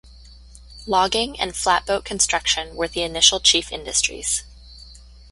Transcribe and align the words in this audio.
Logging 0.87 1.39
and 1.39 1.55
flatboat 1.55 2.05
construction 2.05 2.73
were 2.75 2.87
the 2.87 3.03
initial 3.03 3.39
chief 3.39 3.71
industries. 3.71 4.41